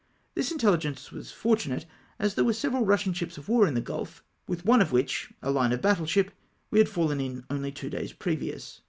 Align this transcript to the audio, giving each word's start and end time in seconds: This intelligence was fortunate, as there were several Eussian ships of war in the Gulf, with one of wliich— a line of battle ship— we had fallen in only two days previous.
This 0.33 0.49
intelligence 0.51 1.11
was 1.11 1.31
fortunate, 1.31 1.85
as 2.17 2.33
there 2.33 2.43
were 2.43 2.53
several 2.53 2.83
Eussian 2.87 3.13
ships 3.13 3.37
of 3.37 3.47
war 3.47 3.67
in 3.67 3.75
the 3.75 3.81
Gulf, 3.81 4.23
with 4.47 4.65
one 4.65 4.81
of 4.81 4.89
wliich— 4.89 5.31
a 5.43 5.51
line 5.51 5.73
of 5.73 5.81
battle 5.83 6.07
ship— 6.07 6.31
we 6.71 6.79
had 6.79 6.89
fallen 6.89 7.21
in 7.21 7.45
only 7.51 7.71
two 7.71 7.91
days 7.91 8.11
previous. 8.11 8.79